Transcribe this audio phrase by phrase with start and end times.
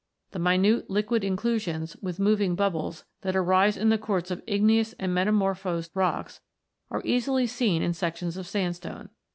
[0.31, 5.13] The minute liquid inclusions, with moving bubbles, that arise in the quartz of igneous and
[5.13, 6.39] metamorphosed rocks,
[6.89, 9.09] are easily seen in sections of sandstone.